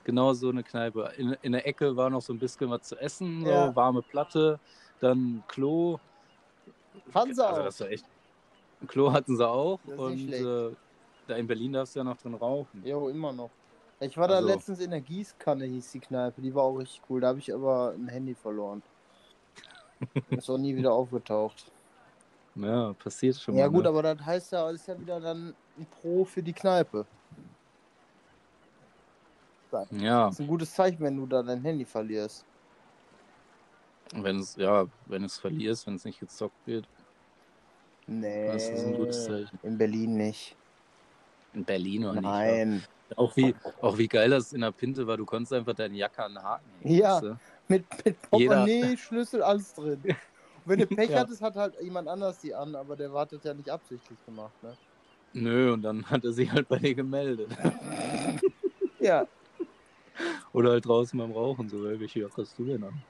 [0.04, 1.12] Genau so eine Kneipe.
[1.18, 3.76] In, in der Ecke war noch so ein bisschen was zu essen, so Ja.
[3.76, 4.60] warme Platte,
[5.00, 6.00] dann Klo.
[7.10, 7.66] fanden sie Also auch.
[7.66, 8.06] das war echt.
[8.82, 10.72] Ein Klo hatten sie auch und äh,
[11.28, 12.84] da in Berlin darfst du ja noch drin rauchen.
[12.86, 13.50] Jo, immer noch.
[14.00, 17.02] Ich war da Also- letztens in der Gießkanne, hieß die Kneipe, die war auch richtig
[17.10, 17.22] cool.
[17.22, 18.82] Da habe ich aber ein Handy verloren.
[20.30, 21.72] Ist auch nie wieder aufgetaucht.
[22.56, 23.72] Ja, passiert schon Ja mal.
[23.72, 23.90] gut, ne?
[23.90, 27.06] aber das heißt ja, ist ja wieder dann ein Pro für die Kneipe.
[29.92, 32.44] Ja, Das ist ein gutes Zeichen, wenn du da dein Handy verlierst.
[34.14, 36.86] wenn es, ja, wenn es verlierst, wenn es nicht gezockt wird,
[38.08, 38.48] Nee.
[38.52, 39.58] das ist ein gutes Zeichen.
[39.64, 40.58] In Berlin nicht.
[41.54, 42.24] In Berlin oder nicht.
[42.24, 42.84] Nein.
[43.10, 43.18] Ja.
[43.18, 46.22] Auch wie, auch wie geil das in der Pinte war, du konntest einfach deine Jacke
[46.24, 46.96] an den Haken hängen.
[46.98, 47.14] Ja.
[47.16, 47.40] weißt du?
[47.72, 50.04] Mit, mit Portemonnaie, Schlüssel, alles drin.
[50.04, 51.22] Und wenn du Pech Ja.
[51.22, 54.78] hattest, hat halt jemand anders die an, aber der wartet ja nicht absichtlich gemacht, ne?
[55.34, 57.50] Nö, und dann hat er sich halt bei dir gemeldet.
[59.00, 59.28] Ja.
[60.54, 63.02] Oder halt draußen beim Rauchen, so, welche Jacke hast du denn an?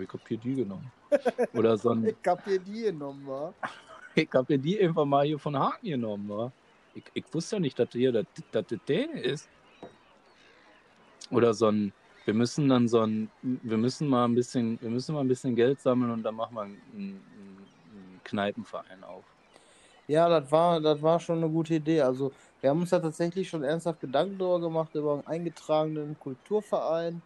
[0.00, 0.90] Ich hab hier die genommen.
[1.52, 3.54] Oder so ein, Ich hab hier die genommen, wa?
[4.14, 6.54] ich hab hier die einfach mal hier von Haken genommen, wa?
[6.94, 9.50] Ich, ich wusste ja nicht, dass hier das, das, das der ist.
[11.30, 11.92] Oder so ein,
[12.24, 15.56] wir müssen dann so ein, wir müssen mal ein bisschen, wir müssen mal ein bisschen
[15.56, 17.20] Geld sammeln und dann machen wir einen, einen,
[18.24, 19.24] Kneipenverein auf.
[20.06, 22.02] Ja, das war, das war schon eine gute Idee.
[22.02, 27.20] Also, wir haben uns da tatsächlich schon ernsthaft Gedanken darüber gemacht, über einen eingetragenen Kulturverein,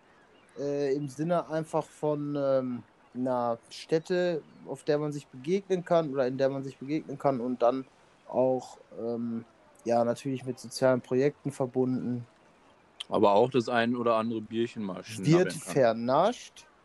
[0.59, 2.83] äh, im Sinne einfach von ähm,
[3.15, 7.41] einer Stätte, auf der man sich begegnen kann oder in der man sich begegnen kann
[7.41, 7.85] und dann
[8.29, 9.45] auch, ähm,
[9.85, 12.27] ja, natürlich mit sozialen Projekten verbunden.
[13.09, 16.67] Aber auch das ein oder andere Bierchen mal Wird vernascht,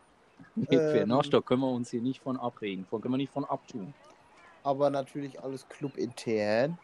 [0.54, 3.32] Nee, ähm, na, da können wir uns hier nicht von abregen, von können wir nicht
[3.32, 3.94] von abtun.
[4.64, 6.78] aber natürlich alles clubintern.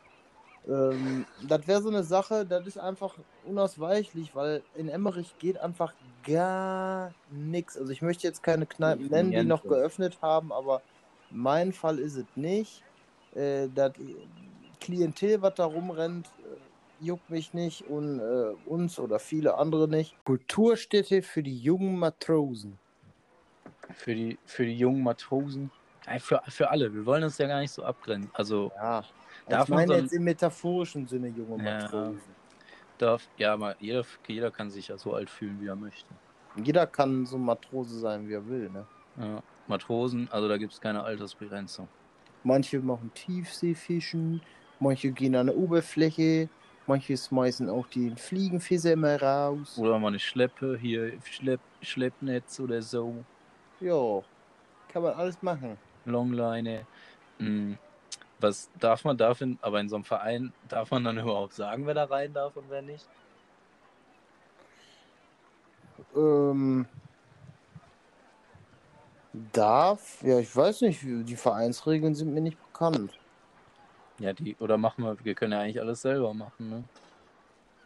[0.67, 5.95] Ähm, das wäre so eine Sache, das ist einfach unausweichlich, weil in Emmerich geht einfach
[6.27, 7.77] gar nichts.
[7.77, 10.83] Also ich möchte jetzt keine Kneipen nennen, die noch geöffnet haben, aber
[11.31, 12.83] mein Fall ist es nicht.
[13.35, 13.93] Äh, das
[14.81, 16.57] Klientel, was da rumrennt, äh,
[17.01, 20.15] juckt mich nicht und äh, uns oder viele andere nicht.
[20.25, 22.79] Kulturstätte für die jungen Matrosen.
[23.95, 25.71] Für die, für die jungen Matrosen,
[26.07, 26.93] ja, für, für alle.
[26.93, 28.31] Wir wollen uns ja gar nicht so abgrenzen.
[28.35, 29.03] Also Ja.
[29.49, 31.81] Darf ich meine ein- jetzt im metaphorischen Sinne junge Ja.
[31.83, 32.21] Matrosen.
[32.99, 36.09] darf, ja, aber jeder, jeder kann sich ja so alt fühlen, wie er möchte.
[36.63, 38.69] Jeder kann so Matrose sein, wie er will.
[38.71, 38.87] Ne?
[39.19, 39.43] Ja.
[39.69, 41.89] Matrosen, also da gibt es keine Altersbegrenzung.
[42.43, 44.43] Manche machen Tiefseefischen,
[44.81, 46.49] manche gehen an der Oberfläche,
[46.89, 49.79] manche schmeißen auch die Fliegenfisser immer raus.
[49.79, 53.25] Oder mal eine Schleppe, hier Schlepp, Schleppnetz oder so,
[53.81, 54.23] Ja,
[54.93, 55.77] kann man alles machen.
[56.05, 56.87] Longleine.
[57.39, 57.79] Hm.
[58.41, 61.87] Was darf man darf in, aber in so einem Verein darf man dann überhaupt sagen,
[61.87, 63.07] wer da rein darf und wer nicht?
[66.15, 66.87] Ähm,
[69.53, 73.19] darf, ja, ich weiß nicht, die Vereinsregeln sind mir nicht bekannt.
[74.21, 76.89] Ja, die, oder machen wir, wir können ja eigentlich alles selber machen, ne?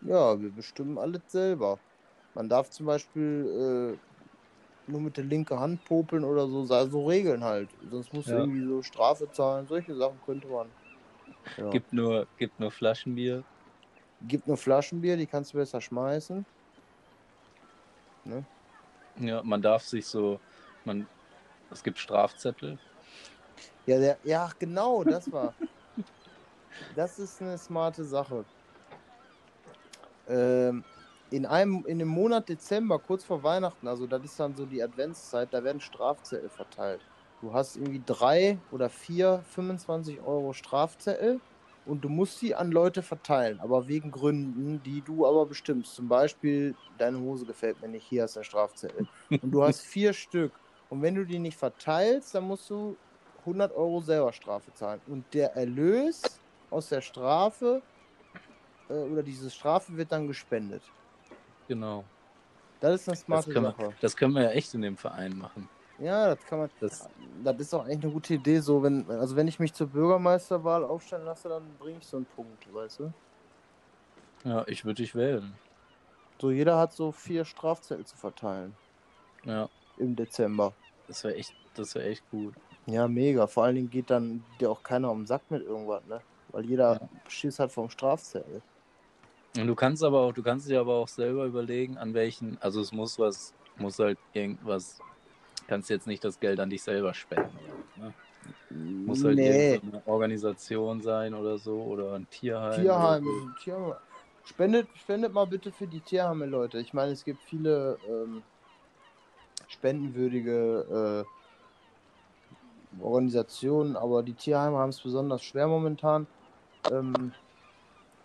[0.00, 1.82] Ja, wir bestimmen alles selber.
[2.34, 7.06] Man darf zum Beispiel äh, nur mit der linken Hand popeln oder so, so so
[7.06, 7.76] Regeln halt.
[7.82, 8.36] Sonst musst du Ja.
[8.36, 9.66] irgendwie so Strafe zahlen.
[9.68, 10.74] Solche Sachen könnte man.
[11.56, 11.78] Ja.
[11.78, 13.44] Gibt, Gibt nur, gibt nur Flaschenbier.
[14.46, 16.46] nur Flaschenbier, die kannst du besser schmeißen.
[18.24, 18.46] Ne?
[19.16, 20.40] Ja, man darf sich so,
[20.84, 21.08] man,
[21.70, 22.80] es gibt Strafzettel.
[23.86, 25.56] Ja, der, ja, genau, das war.
[26.94, 28.44] das ist eine smarte Sache.
[30.28, 30.84] Ähm,
[31.30, 34.82] in einem, in dem Monat Dezember, kurz vor Weihnachten, also das ist dann so die
[34.82, 37.00] Adventszeit, da werden Strafzettel verteilt.
[37.40, 41.40] Du hast irgendwie drei oder vier 25 Euro Strafzettel
[41.86, 45.96] und du musst sie an Leute verteilen, aber wegen Gründen, die du aber bestimmst.
[45.96, 49.08] Zum Beispiel, deine Hose gefällt mir nicht, hier hast du einen Strafzettel.
[49.30, 50.52] Und du hast vier Stück.
[50.90, 52.96] Und wenn du die nicht verteilst, dann musst du
[53.40, 55.00] 100 Euro selber Strafe zahlen.
[55.06, 56.22] Und der Erlös
[56.72, 57.84] aus der Strafe
[58.88, 60.94] äh, oder diese Strafe wird dann gespendet.
[61.68, 62.04] Genau.
[62.80, 63.90] Das ist eine Das smarte können, Sache.
[63.90, 65.68] wir, das können wir ja echt in dem Verein machen.
[65.98, 66.70] Ja, das kann man.
[66.80, 67.08] Das,
[67.44, 68.60] Das ist auch eigentlich eine gute Idee.
[68.60, 72.26] So, wenn, also wenn ich mich zur Bürgermeisterwahl aufstellen lasse, dann bringe ich so einen
[72.26, 73.14] Punkt, weißt du?
[74.44, 75.58] ja, ich würde dich wählen.
[76.38, 78.78] So, jeder hat so vier Strafzettel zu verteilen
[79.44, 80.76] Ja, im Dezember.
[81.06, 82.56] das wäre echt, das wäre echt gut.
[82.86, 83.46] Ja, mega.
[83.48, 86.24] Vor allen Dingen geht dann dir auch keiner um den Sack mit irgendwas, ne?
[86.52, 87.08] Weil jeder Ja.
[87.28, 88.62] Schiss hat vom Strafzettel.
[89.56, 92.80] Und du kannst aber auch, du kannst dir aber auch selber überlegen, an welchen, also
[92.80, 94.98] es muss was, muss halt irgendwas,
[95.66, 97.58] kannst jetzt nicht das Geld an dich selber spenden.
[97.96, 98.14] Ne?
[98.70, 99.74] Muss halt nee.
[99.74, 102.80] irgendeine Organisation sein oder so oder ein Tierheim.
[102.80, 103.62] Tierheim, so.
[103.62, 103.94] Tierheim.
[104.44, 106.78] Spendet, spendet mal bitte für die Tierheime, Leute.
[106.78, 108.42] Ich meine, es gibt viele ähm,
[109.68, 116.26] spendenwürdige äh, Organisationen, aber die Tierheime haben es besonders schwer momentan.
[116.90, 117.32] Ähm,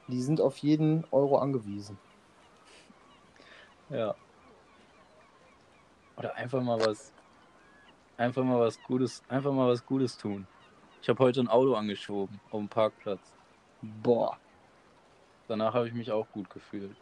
[0.07, 1.97] die sind auf jeden Euro angewiesen.
[3.89, 4.15] Ja.
[6.17, 7.13] Oder einfach mal was,
[8.17, 10.47] einfach mal was Gutes, einfach mal was Gutes tun.
[11.01, 13.33] Ich habe heute ein Auto angeschoben auf dem Parkplatz.
[13.81, 14.37] Boah.
[15.47, 16.95] Danach habe ich mich auch gut gefühlt.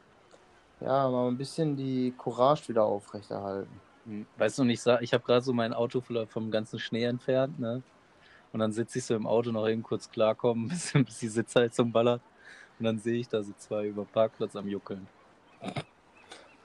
[0.81, 3.79] Ja, mal ein bisschen die Courage wieder aufrechterhalten.
[4.05, 7.59] Hm, Weißt du, und ich, ich habe gerade so mein Auto vom ganzen Schnee entfernt,
[7.59, 7.81] ne?
[8.55, 11.91] Und dann sitze ich so im Auto noch eben kurz klarkommen, bis, bis die Sitzheizung
[11.91, 12.21] ballert.
[12.79, 15.05] Und dann sehe ich da so zwei über Parkplatz am Juckeln.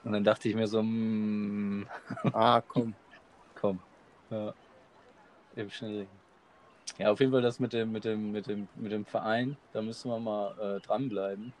[0.05, 1.85] Und dann dachte ich mir so, mm,
[2.31, 2.93] Ah, komm.
[3.55, 3.79] komm.
[4.29, 4.53] Ja.
[5.57, 6.07] Im Schnee.
[6.97, 9.81] Ja, auf jeden Fall das mit dem, mit dem, mit dem, mit dem Verein, da
[9.81, 11.51] müssen wir mal äh, dranbleiben.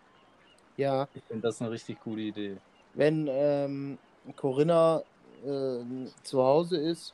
[0.77, 2.55] Ja, Ich finde das eine richtig gute Idee.
[2.93, 3.97] wenn ähm,
[4.37, 5.03] Corinna
[5.45, 5.83] äh,
[6.23, 7.13] zu Hause ist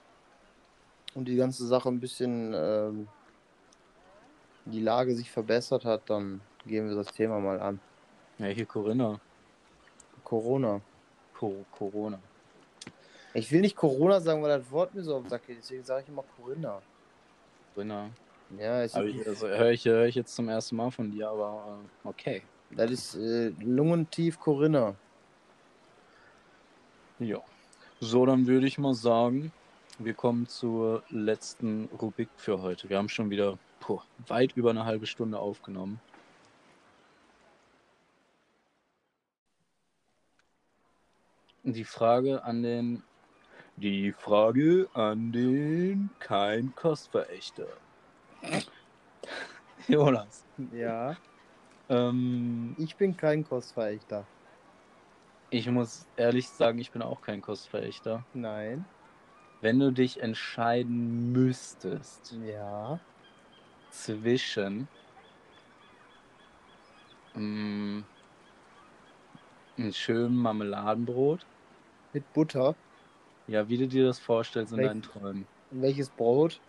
[1.18, 3.08] und die ganze Sache ein bisschen ähm,
[4.66, 7.80] die Lage sich verbessert hat, dann gehen wir das Thema mal an.
[8.38, 9.20] Ja, hier Corinna.
[10.24, 10.80] Corona.
[11.34, 12.20] Co Corona.
[13.34, 15.84] Ich will nicht Corona sagen, weil das Wort mir so auf den Sack geht, deswegen
[15.84, 16.84] sage ich immer Corinna.
[17.74, 18.12] Corinna.
[18.60, 21.80] Ja, ist, ich, also höre ich, hör ich jetzt zum ersten Mal von dir, aber
[22.04, 22.44] äh, okay.
[22.70, 24.94] das ist äh, Lungentief Corinna.
[27.18, 27.42] Ja.
[28.00, 29.52] So, dann würde ich mal sagen,
[30.00, 32.90] wir kommen zur letzten Rubrik für heute.
[32.90, 36.00] Wir haben schon wieder puh, weit über eine halbe Stunde aufgenommen.
[41.64, 43.04] Die Frage an den.
[43.76, 47.68] Die Frage an den kein Kostverächter.
[49.88, 50.46] Jonas.
[50.72, 51.16] Ja,
[51.90, 54.26] Ähm, ich bin kein Kostverächter.
[55.50, 58.26] ich muss ehrlich sagen, ich bin auch kein Kostverächter.
[58.34, 58.86] Nein.
[59.62, 63.00] Wenn du dich entscheiden müsstest Ja.
[63.92, 64.88] zwischen
[67.36, 68.02] mm,
[69.78, 71.46] einem schönen Marmeladenbrot,
[72.14, 72.76] Mit Butter.
[73.48, 75.48] ja, wie du dir das vorstellst in Welch- deinen Träumen.
[75.72, 76.62] Welches Brot?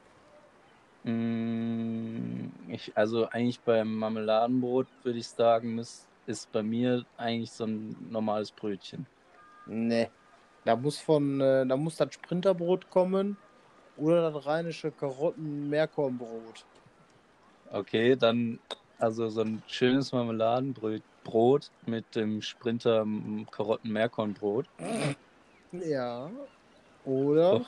[1.04, 7.64] Mm, ich, also eigentlich beim Marmeladenbrot würde ich sagen, ist, ist bei mir eigentlich so
[7.64, 9.06] ein normales Brötchen.
[9.66, 10.08] Nee.
[10.68, 13.38] Da muss von, äh, da muss das Sprinterbrot kommen
[13.96, 16.66] oder das rheinische Karotten-Meerkornbrot.
[17.70, 18.58] Okay, dann
[18.98, 24.68] also so ein schönes Marmeladenbrot Brot mit dem Sprinter mm, Karotten-Meerkornbrot
[25.72, 26.30] Ja.
[27.06, 27.64] Oder?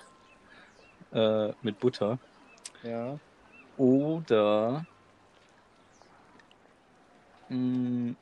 [1.12, 2.18] äh, mit Butter.
[2.82, 3.18] Ja.
[3.78, 4.84] Oder
[7.48, 8.14] mh,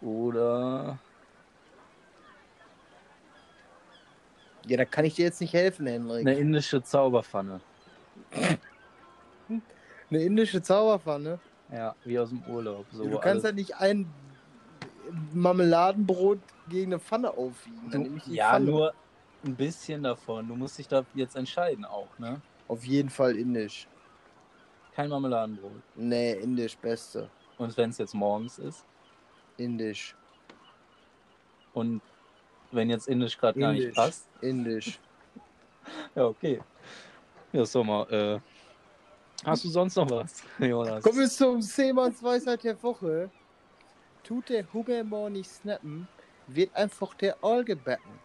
[0.00, 0.98] oder
[4.66, 6.20] Ja, da kann ich dir jetzt nicht helfen, Henrik.
[6.26, 7.60] eine indische Zauberpfanne.
[10.10, 11.38] Eine indische Zauberpfanne.
[11.72, 12.86] Ja, wie aus dem Urlaub.
[12.92, 14.06] So du kannst ja alles- nicht ein
[15.32, 18.20] Marmeladenbrot gegen eine Pfanne aufwiegen.
[18.26, 18.64] Ja, Pfanne.
[18.66, 18.94] nur
[19.44, 20.48] ein bisschen davon.
[20.48, 22.40] Du musst dich da jetzt entscheiden auch, ne?
[22.68, 23.88] Auf jeden Fall indisch.
[24.94, 25.72] Kein Marmeladenbrot.
[25.96, 27.28] Nee, indisch, beste.
[27.58, 28.84] Und wenn es jetzt morgens ist
[29.56, 30.14] Indisch.
[31.74, 32.02] und
[32.72, 34.28] wenn jetzt Indisch gerade gar nicht passt.
[34.40, 34.98] Indisch.
[36.14, 36.60] Ja, okay.
[37.52, 38.40] Ja, sag mal, äh,
[39.44, 41.02] hast du sonst noch was, Jonas?
[41.02, 43.28] Kommen wir zum Seemanns Weisheit der Woche.
[44.22, 46.06] Tut der Hummermor nicht snappen,
[46.46, 48.20] wird einfach der All gebacken.